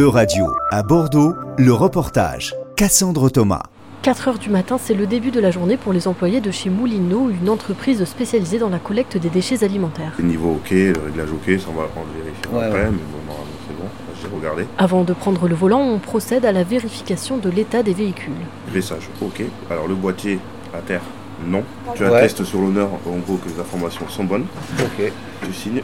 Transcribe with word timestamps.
E-Radio, 0.00 0.46
à 0.70 0.82
Bordeaux, 0.82 1.34
le 1.58 1.74
reportage. 1.74 2.54
Cassandre 2.74 3.28
Thomas. 3.28 3.64
4 4.00 4.28
heures 4.28 4.38
du 4.38 4.48
matin, 4.48 4.78
c'est 4.82 4.94
le 4.94 5.06
début 5.06 5.30
de 5.30 5.40
la 5.40 5.50
journée 5.50 5.76
pour 5.76 5.92
les 5.92 6.08
employés 6.08 6.40
de 6.40 6.50
chez 6.50 6.70
Moulineau, 6.70 7.28
une 7.28 7.50
entreprise 7.50 8.02
spécialisée 8.06 8.58
dans 8.58 8.70
la 8.70 8.78
collecte 8.78 9.18
des 9.18 9.28
déchets 9.28 9.62
alimentaires. 9.62 10.12
Niveau 10.18 10.52
OK, 10.52 10.70
le 10.70 10.94
réglage 11.04 11.28
OK, 11.32 11.60
ça 11.60 11.66
on 11.70 11.74
va, 11.78 11.82
le 11.82 12.22
vérifier 12.22 12.46
Ouais, 12.50 12.64
après, 12.64 12.78
ouais. 12.84 12.90
mais 12.92 12.96
bon, 13.28 13.34
c'est 13.68 13.76
bon, 13.76 13.88
j'ai 14.22 14.34
regardé. 14.34 14.64
Avant 14.78 15.04
de 15.04 15.12
prendre 15.12 15.46
le 15.46 15.54
volant, 15.54 15.82
on 15.82 15.98
procède 15.98 16.46
à 16.46 16.52
la 16.52 16.62
vérification 16.64 17.36
de 17.36 17.50
l'état 17.50 17.82
des 17.82 17.92
véhicules. 17.92 18.32
Vessage 18.68 19.06
OK. 19.20 19.42
Alors 19.70 19.86
le 19.86 19.96
boîtier 19.96 20.38
à 20.72 20.78
terre, 20.78 21.02
non. 21.46 21.62
Tu 21.94 22.04
Ouais. 22.04 22.14
attestes 22.14 22.42
sur 22.44 22.62
l'honneur 22.62 22.88
en 23.06 23.18
gros 23.18 23.36
que 23.36 23.50
les 23.50 23.60
informations 23.60 24.08
sont 24.08 24.24
bonnes, 24.24 24.46
Ok. 24.82 25.12
tu 25.44 25.52
signes 25.52 25.82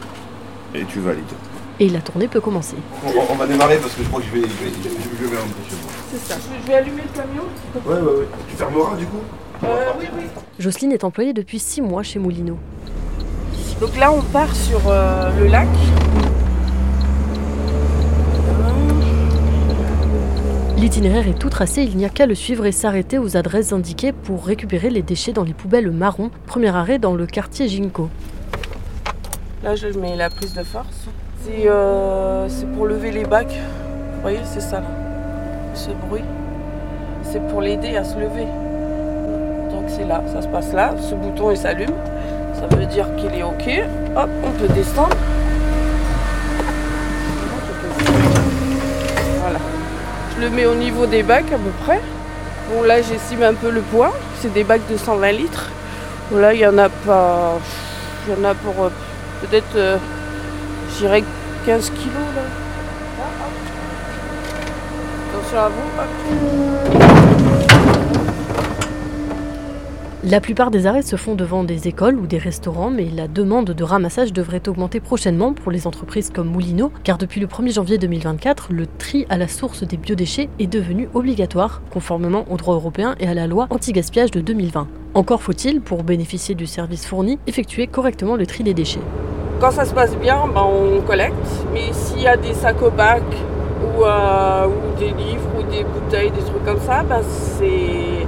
et 0.73 0.83
tu 0.85 1.01
valides. 1.01 1.23
Et 1.79 1.89
la 1.89 1.99
tournée 2.01 2.27
peut 2.27 2.41
commencer. 2.41 2.75
On, 3.05 3.33
on 3.33 3.35
va 3.35 3.45
démarrer 3.45 3.77
parce 3.77 3.93
que 3.93 4.03
je 4.03 4.07
crois 4.07 4.19
que 4.19 4.25
je 4.27 4.31
vais, 4.31 4.41
je 4.41 4.45
vais, 4.65 4.71
je 4.71 4.89
vais, 4.89 4.95
je 5.21 5.25
vais 5.25 5.37
rentrer 5.37 5.61
chez 5.69 5.75
moi. 5.75 5.91
C'est 6.11 6.33
ça. 6.33 6.35
Je 6.63 6.67
vais 6.67 6.73
allumer 6.77 7.03
le 7.03 7.15
camion. 7.21 7.43
Ouais, 7.85 7.93
ouais, 7.93 8.19
ouais. 8.21 8.27
Tu 8.49 8.55
fermeras 8.55 8.95
du 8.95 9.05
coup 9.05 9.17
Euh, 9.63 9.91
oui, 9.99 10.05
oui. 10.17 10.23
Jocelyne 10.57 10.91
est 10.91 11.03
employée 11.03 11.33
depuis 11.33 11.59
6 11.59 11.81
mois 11.81 12.01
chez 12.01 12.17
Moulineau. 12.17 12.57
Donc 13.79 13.95
là, 13.97 14.11
on 14.11 14.21
part 14.21 14.55
sur 14.55 14.81
euh, 14.87 15.29
le 15.39 15.47
lac. 15.47 15.67
L'itinéraire 20.77 21.27
est 21.27 21.37
tout 21.37 21.49
tracé, 21.49 21.83
il 21.83 21.97
n'y 21.97 22.05
a 22.05 22.09
qu'à 22.09 22.25
le 22.27 22.35
suivre 22.35 22.65
et 22.65 22.71
s'arrêter 22.71 23.17
aux 23.17 23.35
adresses 23.35 23.73
indiquées 23.73 24.11
pour 24.11 24.45
récupérer 24.45 24.89
les 24.89 25.01
déchets 25.01 25.33
dans 25.33 25.43
les 25.43 25.53
poubelles 25.53 25.89
marron. 25.91 26.29
Premier 26.45 26.69
arrêt 26.75 26.99
dans 26.99 27.15
le 27.15 27.25
quartier 27.25 27.67
Ginko. 27.67 28.09
Là, 29.63 29.75
je 29.75 29.87
mets 29.87 30.15
la 30.15 30.29
prise 30.29 30.53
de 30.53 30.63
force. 30.63 31.07
C'est 31.47 31.69
euh, 31.69 32.49
c'est 32.49 32.65
pour 32.73 32.87
lever 32.87 33.09
les 33.09 33.23
bacs. 33.23 33.47
Vous 33.47 34.21
voyez, 34.21 34.39
c'est 34.43 34.59
ça, 34.59 34.81
là. 34.81 34.87
ce 35.75 35.91
bruit. 35.91 36.23
C'est 37.23 37.39
pour 37.47 37.61
l'aider 37.61 37.95
à 37.95 38.03
se 38.03 38.15
lever. 38.15 38.47
Donc 39.71 39.85
c'est 39.87 40.03
là, 40.03 40.21
ça 40.33 40.41
se 40.41 40.47
passe 40.49 40.73
là. 40.73 40.93
Ce 40.99 41.15
bouton, 41.15 41.51
il 41.51 41.57
s'allume. 41.57 41.93
Ça 42.53 42.75
veut 42.75 42.85
dire 42.85 43.07
qu'il 43.15 43.33
est 43.33 43.43
OK. 43.43 43.69
Hop, 44.17 44.29
on 44.43 44.51
peut 44.59 44.73
descendre. 44.73 45.15
Voilà. 49.39 49.59
Je 50.35 50.41
le 50.41 50.49
mets 50.49 50.65
au 50.65 50.75
niveau 50.75 51.05
des 51.05 51.23
bacs 51.23 51.53
à 51.53 51.57
peu 51.57 51.71
près. 51.85 52.01
Bon, 52.69 52.83
là, 52.83 53.01
j'estime 53.01 53.43
un 53.43 53.53
peu 53.53 53.69
le 53.69 53.81
poids. 53.81 54.11
C'est 54.41 54.51
des 54.51 54.65
bacs 54.65 54.85
de 54.91 54.97
120 54.97 55.31
litres. 55.31 55.71
Bon, 56.29 56.39
là, 56.39 56.53
il 56.53 56.59
y 56.59 56.67
en 56.67 56.77
a 56.77 56.89
pas. 56.89 57.53
Il 58.27 58.33
y 58.33 58.37
en 58.37 58.43
a 58.43 58.53
pour 58.53 58.83
euh, 58.83 58.89
peut-être, 59.41 59.77
euh, 59.77 59.97
je 60.91 60.97
dirais 60.97 61.23
15 61.67 61.89
kilos 61.89 62.13
là. 62.33 62.43
Attention 65.29 65.57
à 65.57 65.67
vous. 65.67 65.81
La 70.23 70.39
plupart 70.39 70.71
des 70.71 70.85
arrêts 70.85 71.01
se 71.01 71.17
font 71.17 71.35
devant 71.35 71.65
des 71.65 71.89
écoles 71.89 72.15
ou 72.15 72.25
des 72.25 72.37
restaurants, 72.37 72.89
mais 72.89 73.09
la 73.13 73.27
demande 73.27 73.71
de 73.71 73.83
ramassage 73.83 74.31
devrait 74.31 74.65
augmenter 74.69 75.01
prochainement 75.01 75.51
pour 75.51 75.73
les 75.73 75.87
entreprises 75.87 76.29
comme 76.29 76.47
Moulineau, 76.47 76.89
car 77.03 77.17
depuis 77.17 77.41
le 77.41 77.47
1er 77.47 77.73
janvier 77.73 77.97
2024, 77.97 78.71
le 78.71 78.87
tri 78.87 79.25
à 79.27 79.37
la 79.37 79.49
source 79.49 79.83
des 79.83 79.97
biodéchets 79.97 80.47
est 80.59 80.67
devenu 80.67 81.09
obligatoire, 81.13 81.81
conformément 81.89 82.45
au 82.49 82.55
droit 82.55 82.75
européen 82.75 83.15
et 83.19 83.27
à 83.27 83.33
la 83.33 83.45
loi 83.45 83.67
anti-gaspillage 83.71 84.31
de 84.31 84.39
2020. 84.39 84.87
Encore 85.15 85.41
faut-il, 85.41 85.81
pour 85.81 86.03
bénéficier 86.03 86.55
du 86.55 86.65
service 86.65 87.05
fourni, 87.05 87.39
effectuer 87.45 87.87
correctement 87.87 88.37
le 88.37 88.45
tri 88.45 88.63
des 88.63 88.73
déchets. 88.73 89.01
Quand 89.59 89.71
ça 89.71 89.85
se 89.85 89.93
passe 89.93 90.15
bien, 90.17 90.41
ben, 90.53 90.61
on 90.65 91.01
collecte. 91.01 91.65
Mais 91.73 91.91
s'il 91.91 92.21
y 92.21 92.27
a 92.27 92.37
des 92.37 92.53
sacs 92.53 92.81
au 92.83 92.91
bac 92.91 93.23
ou, 93.83 94.03
euh, 94.03 94.67
des 94.99 95.07
livres 95.07 95.49
ou 95.57 95.63
des 95.63 95.83
bouteilles, 95.83 96.29
des 96.31 96.41
trucs 96.41 96.63
comme 96.63 96.79
ça, 96.79 97.01
ben, 97.03 97.21
c'est. 97.23 98.27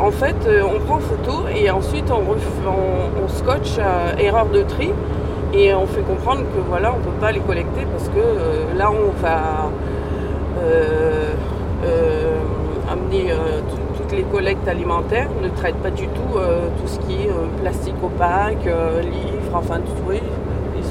En 0.00 0.10
fait, 0.10 0.34
euh, 0.46 0.62
on 0.64 0.80
prend 0.80 0.98
photo 0.98 1.44
et 1.54 1.70
ensuite 1.70 2.10
on, 2.10 3.28
scotche 3.28 3.76
euh, 3.78 4.16
erreur 4.18 4.46
de 4.46 4.62
tri 4.62 4.90
et 5.54 5.74
on 5.74 5.86
fait 5.86 6.00
comprendre 6.02 6.40
que 6.40 6.60
voilà, 6.68 6.92
on 6.94 6.98
ne 6.98 7.02
peut 7.04 7.20
pas 7.20 7.30
les 7.32 7.40
collecter 7.40 7.86
parce 7.92 8.08
que 8.08 8.76
là 8.78 8.90
on 8.90 9.10
va 9.22 9.70
amener 12.90 13.32
tout- 13.68 14.02
toutes 14.02 14.12
les 14.12 14.22
collectes 14.24 14.66
alimentaires. 14.68 15.28
On 15.38 15.44
ne 15.44 15.50
traite 15.50 15.76
pas 15.76 15.90
du 15.90 16.06
tout 16.08 16.32
tout 16.78 16.86
ce 16.88 16.98
qui 17.00 17.14
est 17.24 17.30
plastique 17.60 17.94
opaque, 18.02 18.64
livres, 18.64 19.52
enfin 19.54 19.76
tout, 19.76 20.02
oui, 20.08 20.20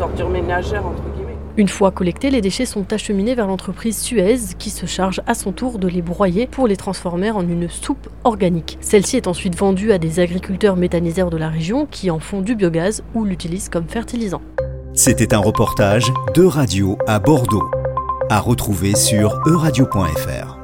ordures 0.01 0.29
ménagères 0.29 0.85
entre 0.85 1.03
guillemets. 1.15 1.37
Une 1.57 1.67
fois 1.67 1.91
collectés, 1.91 2.29
les 2.29 2.41
déchets 2.41 2.65
sont 2.65 2.93
acheminés 2.93 3.35
vers 3.35 3.47
l'entreprise 3.47 3.97
Suez 3.99 4.37
qui 4.57 4.69
se 4.69 4.85
charge 4.85 5.21
à 5.27 5.33
son 5.33 5.51
tour 5.51 5.79
de 5.79 5.87
les 5.87 6.01
broyer 6.01 6.47
pour 6.47 6.67
les 6.67 6.77
transformer 6.77 7.29
en 7.31 7.41
une 7.41 7.67
soupe 7.67 8.07
organique. 8.23 8.77
Celle-ci 8.79 9.17
est 9.17 9.27
ensuite 9.27 9.57
vendue 9.57 9.91
à 9.91 9.97
des 9.97 10.19
agriculteurs 10.19 10.77
méthaniseurs 10.77 11.29
de 11.29 11.37
la 11.37 11.49
région 11.49 11.87
qui 11.89 12.09
en 12.09 12.19
font 12.19 12.41
du 12.41 12.55
biogaz 12.55 13.03
ou 13.15 13.25
l'utilisent 13.25 13.69
comme 13.69 13.87
fertilisant. 13.87 14.41
C'était 14.93 15.33
un 15.33 15.39
reportage 15.39 16.11
de 16.33 16.43
Radio 16.43 16.97
à 17.07 17.19
Bordeaux. 17.19 17.69
À 18.29 18.39
retrouver 18.39 18.95
sur 18.95 19.41
euradio.fr. 19.45 20.60